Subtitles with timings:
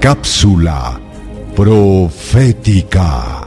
[0.00, 0.98] Cápsula
[1.54, 3.46] profética.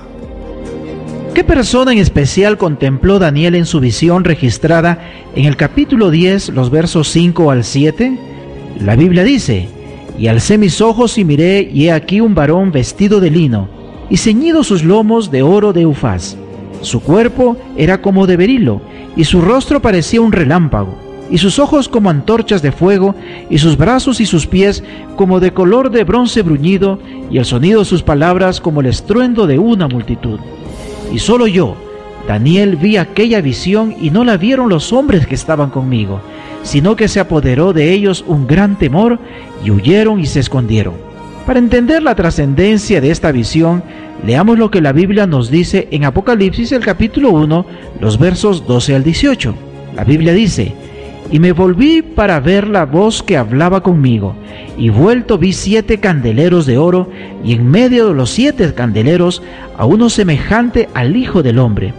[1.33, 4.99] ¿Qué persona en especial contempló Daniel en su visión registrada
[5.35, 8.19] en el capítulo 10, los versos 5 al 7?
[8.79, 9.67] La Biblia dice,
[10.19, 13.67] y alcé mis ojos y miré, y he aquí un varón vestido de lino,
[14.11, 16.37] y ceñido sus lomos de oro de Ufaz.
[16.81, 18.79] Su cuerpo era como de berilo,
[19.15, 20.99] y su rostro parecía un relámpago,
[21.33, 23.15] y sus ojos como antorchas de fuego,
[23.49, 24.83] y sus brazos y sus pies
[25.15, 26.99] como de color de bronce bruñido,
[27.31, 30.39] y el sonido de sus palabras como el estruendo de una multitud.
[31.11, 31.75] Y solo yo,
[32.27, 36.21] Daniel, vi aquella visión y no la vieron los hombres que estaban conmigo,
[36.61, 39.17] sino que se apoderó de ellos un gran temor
[39.65, 40.93] y huyeron y se escondieron.
[41.47, 43.81] Para entender la trascendencia de esta visión,
[44.23, 47.65] leamos lo que la Biblia nos dice en Apocalipsis el capítulo 1,
[47.99, 49.55] los versos 12 al 18.
[49.95, 50.73] La Biblia dice,
[51.31, 54.35] y me volví para ver la voz que hablaba conmigo,
[54.77, 57.09] y vuelto vi siete candeleros de oro,
[57.43, 59.41] y en medio de los siete candeleros
[59.77, 61.93] a uno semejante al Hijo del Hombre,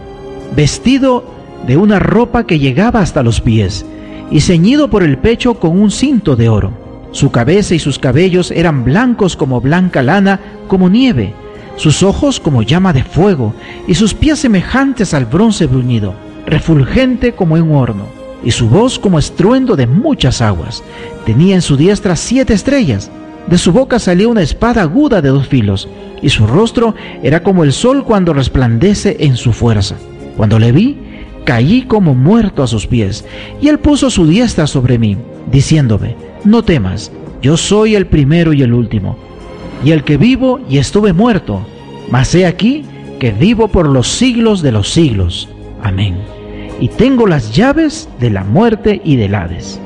[0.55, 1.25] vestido
[1.67, 3.85] de una ropa que llegaba hasta los pies,
[4.31, 6.71] y ceñido por el pecho con un cinto de oro.
[7.11, 11.33] Su cabeza y sus cabellos eran blancos como blanca lana, como nieve,
[11.77, 13.53] sus ojos como llama de fuego,
[13.87, 16.13] y sus pies semejantes al bronce bruñido,
[16.45, 20.83] refulgente como un horno, y su voz como estruendo de muchas aguas.
[21.25, 23.11] Tenía en su diestra siete estrellas,
[23.47, 25.89] de su boca salía una espada aguda de dos filos,
[26.21, 29.95] y su rostro era como el sol cuando resplandece en su fuerza.
[30.37, 30.97] Cuando le vi,
[31.43, 33.25] caí como muerto a sus pies,
[33.61, 35.17] y él puso su diestra sobre mí,
[35.51, 39.17] diciéndome, no temas, yo soy el primero y el último,
[39.83, 41.65] y el que vivo y estuve muerto,
[42.09, 42.85] mas he aquí
[43.19, 45.49] que vivo por los siglos de los siglos.
[45.81, 46.15] Amén.
[46.79, 49.79] Y tengo las llaves de la muerte y del Hades.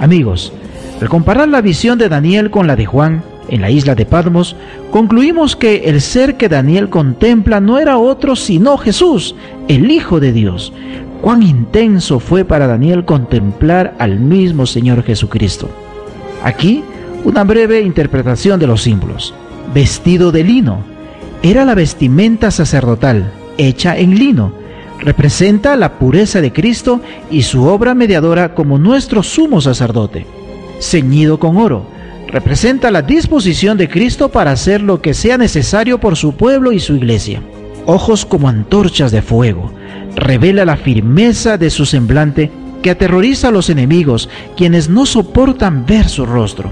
[0.00, 0.52] Amigos,
[1.00, 4.56] al comparar la visión de Daniel con la de Juan en la isla de Patmos,
[4.90, 9.34] concluimos que el ser que Daniel contempla no era otro sino Jesús,
[9.68, 10.72] el Hijo de Dios.
[11.20, 15.68] Cuán intenso fue para Daniel contemplar al mismo Señor Jesucristo.
[16.42, 16.82] Aquí,
[17.24, 19.32] una breve interpretación de los símbolos.
[19.72, 20.78] Vestido de lino.
[21.42, 24.52] Era la vestimenta sacerdotal, hecha en lino.
[25.02, 30.26] Representa la pureza de Cristo y su obra mediadora como nuestro sumo sacerdote.
[30.80, 31.84] Ceñido con oro.
[32.28, 36.78] Representa la disposición de Cristo para hacer lo que sea necesario por su pueblo y
[36.78, 37.42] su iglesia.
[37.84, 39.72] Ojos como antorchas de fuego.
[40.14, 46.08] Revela la firmeza de su semblante que aterroriza a los enemigos, quienes no soportan ver
[46.08, 46.70] su rostro.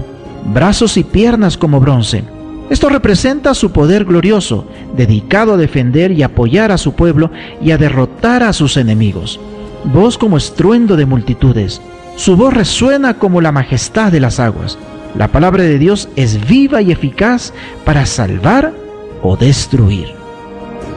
[0.53, 2.23] Brazos y piernas como bronce.
[2.71, 4.65] Esto representa su poder glorioso,
[4.95, 7.29] dedicado a defender y apoyar a su pueblo
[7.61, 9.41] y a derrotar a sus enemigos.
[9.83, 11.81] Voz como estruendo de multitudes.
[12.15, 14.77] Su voz resuena como la majestad de las aguas.
[15.17, 18.71] La palabra de Dios es viva y eficaz para salvar
[19.21, 20.07] o destruir.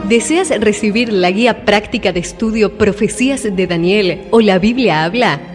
[0.07, 5.54] ¿Deseas recibir la guía práctica de estudio Profecías de Daniel o la Biblia habla?